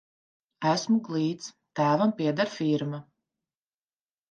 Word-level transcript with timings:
Esmu 0.69 0.97
glīts, 1.07 1.51
tēvam 1.81 2.15
pieder 2.23 2.51
firma. 2.57 3.03